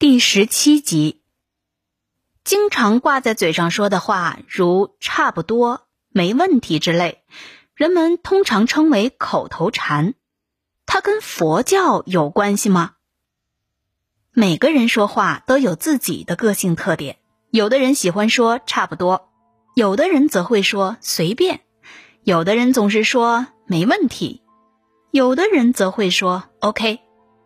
[0.00, 1.20] 第十七集，
[2.42, 7.22] 经常挂在嘴上说的话，如“差不多”“没问题”之类，
[7.74, 10.14] 人们通常称为口头禅。
[10.86, 12.92] 它跟佛教有关系吗？
[14.32, 17.18] 每个人说话都有自己的个性特点，
[17.50, 19.28] 有的人喜欢说“差不多”，
[19.76, 21.60] 有的人则会说“随便”，
[22.24, 24.40] 有的人总是说“没问题”，
[25.12, 27.00] 有的人则会说 “OK”。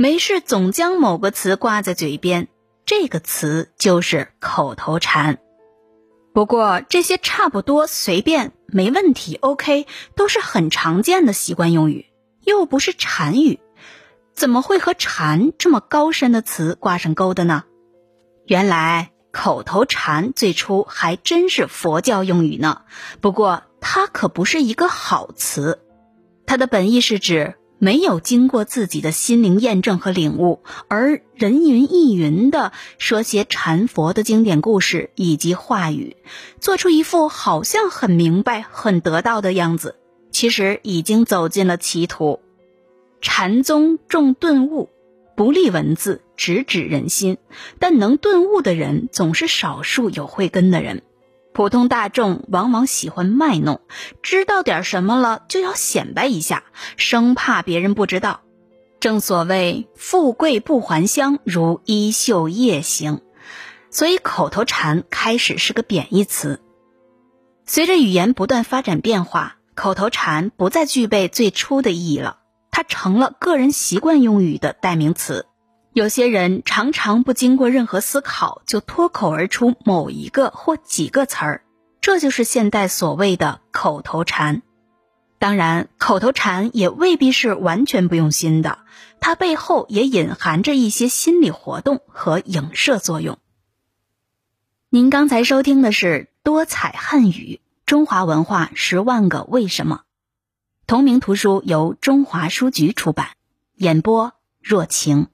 [0.00, 2.48] 没事，总将某个词挂在嘴边，
[2.86, 5.40] 这个词就是口头禅。
[6.32, 12.06] 不过，这些差不多、随便、没问题、OK，都是很常见的习惯用语，
[12.42, 13.60] 又不是禅语，
[14.32, 17.64] 怎么会和禅这么高深的词挂上钩的呢？
[18.46, 22.84] 原来，口头禅最初还真是佛教用语呢。
[23.20, 25.78] 不过，它可不是一个好词，
[26.46, 27.56] 它的本意是指。
[27.82, 36.16] 没有经过自己的心灵验证和领悟，而人云亦云的说些禅佛的经典故事以及话语，
[36.60, 39.96] 做出一副好像很明白、很得道的样子，
[40.30, 42.40] 其实已经走进了歧途。
[43.22, 44.90] 禅宗重顿悟，
[45.34, 47.38] 不立文字，直指人心，
[47.78, 51.02] 但能顿悟的人总是少数有慧根的人。
[51.60, 53.82] 普通大众往往喜欢卖弄，
[54.22, 56.64] 知道点什么了就要显摆一下，
[56.96, 58.40] 生怕别人不知道。
[58.98, 63.20] 正所谓“富贵不还乡，如衣袖夜行”，
[63.92, 66.62] 所以口头禅开始是个贬义词。
[67.66, 72.38] 随着语言不断发展变化，口头禅不再具备最初的意义了，
[72.70, 75.44] 它成了个人习惯用语的代名词。
[75.92, 81.64] 有些人常常不经过任何思考就脱口而出某一个或几个词儿，
[82.00, 84.62] 这就是现代所谓的口头禅。
[85.40, 88.78] 当然，口头禅也未必是完全不用心的，
[89.18, 93.38] 它背后也隐含着一些心理活动和影射作用。
[94.90, 100.02] 您刚才收听的是多彩汉语中华文化十万个为什么，
[100.86, 103.30] 同名图书由中华书局出版，
[103.74, 105.26] 演播若晴。